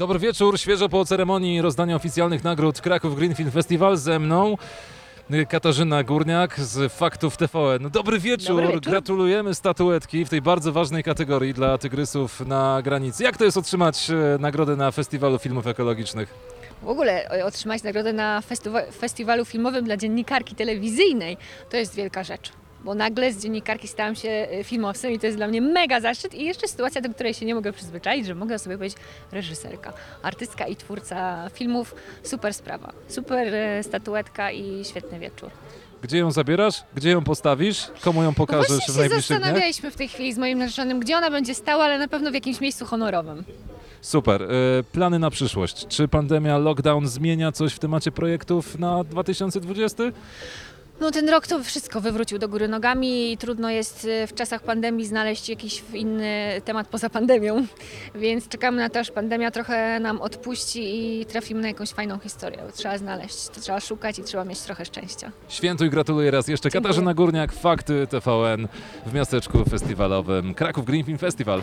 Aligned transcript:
Dobry 0.00 0.18
wieczór, 0.18 0.60
świeżo 0.60 0.88
po 0.88 1.04
ceremonii 1.04 1.62
rozdania 1.62 1.96
oficjalnych 1.96 2.44
nagród 2.44 2.80
Kraków 2.80 3.16
Green 3.16 3.34
Film 3.34 3.50
Festival 3.50 3.96
ze 3.96 4.18
mną. 4.18 4.56
y, 5.30 5.46
Katarzyna 5.46 6.02
Górniak 6.02 6.60
z 6.60 6.92
Faktów 6.92 7.36
TVN. 7.36 7.82
No, 7.82 7.90
Dobry 7.90 8.18
wieczór. 8.18 8.46
Dobry 8.56 8.66
wieczór. 8.66 8.80
gratulujemy 8.80 9.54
statuetki 9.54 10.24
w 10.24 10.28
tej 10.28 10.42
bardzo 10.42 10.72
ważnej 10.72 11.02
kategorii 11.02 11.54
dla 11.54 11.78
tygrysów 11.78 12.40
na 12.40 12.82
granicy. 12.82 13.22
Jak 13.24 13.36
to 13.36 13.44
jest 13.44 13.56
otrzymać 13.56 14.10
e, 14.10 14.38
nagrodę 14.38 14.76
na 14.76 14.90
Festiwalu 14.90 15.38
Filmów 15.38 15.66
Ekologicznych? 15.66 16.34
W 16.82 16.88
ogóle 16.88 17.30
e, 17.30 17.44
otrzymać 17.44 17.82
nagrodę 17.82 18.12
na 18.12 18.42
festiwalu 19.00 19.44
filmowym 19.44 19.84
dla 19.84 19.96
dziennikarki 19.96 20.54
telewizyjnej 20.54 21.36
to 21.70 21.76
jest 21.76 21.94
wielka 21.94 22.24
rzecz. 22.24 22.52
Bo 22.84 22.94
nagle 22.94 23.32
z 23.32 23.42
dziennikarki 23.42 23.88
stałam 23.88 24.14
się 24.14 24.28
e, 24.28 24.64
filmowcem 24.64 25.12
i 25.12 25.18
to 25.18 25.26
jest 25.26 25.38
dla 25.38 25.48
mnie 25.48 25.60
mega 25.60 26.00
zaszczyt 26.00 26.34
i 26.34 26.44
jeszcze 26.44 26.68
sytuacja, 26.68 27.00
do 27.00 27.08
której 27.10 27.34
się 27.34 27.46
nie 27.46 27.54
mogę 27.54 27.72
przyzwyczaić, 27.72 28.26
że 28.26 28.34
mogę 28.34 28.58
sobie 28.58 28.76
powiedzieć 28.76 28.98
reżyserka, 29.32 29.92
artystka 30.22 30.66
i 30.66 30.76
twórca 30.76 31.48
filmów. 31.54 31.94
Super 32.22 32.54
sprawa, 32.54 32.92
super 33.08 33.54
e, 33.54 33.82
statuetka 33.82 34.52
i 34.52 34.84
świetny 34.84 35.18
wieczór. 35.18 35.50
Gdzie 36.02 36.18
ją 36.18 36.30
zabierasz? 36.30 36.82
Gdzie 36.94 37.10
ją 37.10 37.24
postawisz? 37.24 37.86
Komu 38.00 38.22
ją 38.22 38.28
No 38.28 38.34
pokażesz 38.34 38.68
właśnie 38.68 38.86
w 38.92 38.96
się 38.96 38.98
najbliższych 39.00 39.26
dniach? 39.28 39.40
zastanawialiśmy 39.40 39.90
w 39.90 39.96
tej 39.96 40.08
chwili 40.08 40.32
z 40.32 40.38
moim 40.38 40.58
narzeczonym, 40.58 41.00
gdzie 41.00 41.16
ona 41.16 41.30
będzie 41.30 41.54
stała, 41.54 41.84
ale 41.84 41.98
na 41.98 42.08
pewno 42.08 42.30
w 42.30 42.34
jakimś 42.34 42.60
miejscu 42.60 42.84
honorowym. 42.86 43.44
Super. 44.00 44.42
E, 44.42 44.48
Plany 44.92 45.18
na 45.18 45.30
przyszłość. 45.30 45.86
Czy 45.86 46.08
pandemia, 46.08 46.58
lockdown 46.58 47.06
zmienia 47.08 47.52
coś 47.52 47.72
w 47.72 47.78
temacie 47.78 48.12
projektów 48.12 48.78
na 48.78 49.04
2020? 49.04 50.02
No 51.00 51.10
ten 51.10 51.28
rok 51.28 51.46
to 51.46 51.64
wszystko 51.64 52.00
wywrócił 52.00 52.38
do 52.38 52.48
góry 52.48 52.68
nogami 52.68 53.32
i 53.32 53.36
trudno 53.38 53.70
jest 53.70 54.04
y, 54.04 54.26
w 54.26 54.34
czasach 54.34 54.62
pandemii 54.62 55.06
znaleźć 55.06 55.48
jakiś 55.48 55.82
inny 55.94 56.60
temat 56.64 56.88
poza 56.88 57.10
pandemią, 57.10 57.66
więc 58.14 58.48
czekamy 58.48 58.78
na 58.78 58.90
to, 58.90 59.00
aż 59.00 59.10
pandemia 59.10 59.50
trochę 59.50 60.00
nam 60.00 60.20
odpuści 60.20 60.80
i 61.20 61.26
trafimy 61.26 61.62
na 61.62 61.68
jakąś 61.68 61.90
fajną 61.90 62.18
historię. 62.18 62.58
Trzeba 62.74 62.98
znaleźć, 62.98 63.48
to 63.48 63.60
trzeba 63.60 63.80
szukać 63.80 64.18
i 64.18 64.22
trzeba 64.22 64.44
mieć 64.44 64.60
trochę 64.60 64.84
szczęścia. 64.84 65.32
Świętuj, 65.48 65.90
gratuluję 65.90 66.30
raz 66.30 66.48
jeszcze. 66.48 66.70
Dziękuję. 66.70 66.82
Katarzyna 66.82 67.14
Górniak, 67.14 67.52
Fakty 67.52 68.06
TVN 68.06 68.68
w 69.06 69.14
miasteczku 69.14 69.64
festiwalowym 69.64 70.54
Kraków 70.54 70.84
Green 70.84 71.04
Film 71.04 71.18
Festival. 71.18 71.62